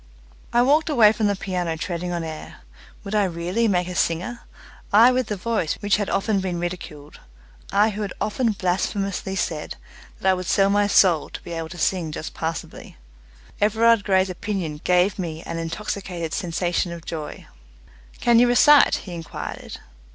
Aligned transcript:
I 0.51 0.63
walked 0.63 0.89
away 0.89 1.11
from 1.11 1.27
the 1.27 1.35
piano 1.35 1.77
treading 1.77 2.11
on 2.11 2.23
air. 2.23 2.61
Would 3.03 3.13
I 3.13 3.23
really 3.25 3.67
make 3.67 3.87
a 3.87 3.93
singer? 3.93 4.39
I 4.91 5.11
with 5.11 5.27
the 5.27 5.35
voice 5.37 5.75
which 5.75 5.97
had 5.97 6.09
often 6.09 6.39
been 6.39 6.59
ridiculed; 6.59 7.19
I 7.71 7.91
who 7.91 8.01
had 8.01 8.11
often 8.19 8.53
blasphemously 8.53 9.35
said 9.35 9.75
that 10.19 10.27
I 10.27 10.33
would 10.33 10.47
sell 10.47 10.71
my 10.71 10.87
soul 10.87 11.29
to 11.29 11.43
be 11.43 11.51
able 11.51 11.69
to 11.69 11.77
sing 11.77 12.11
just 12.11 12.33
passably. 12.33 12.97
Everard 13.61 14.03
Grey's 14.03 14.31
opinion 14.31 14.81
gave 14.83 15.19
me 15.19 15.43
an 15.43 15.59
intoxicated 15.59 16.33
sensation 16.33 16.91
of 16.91 17.05
joy. 17.05 17.45
"Can 18.19 18.39
you 18.39 18.47
recite?" 18.47 18.95
he 19.05 19.13
inquired. 19.13 19.77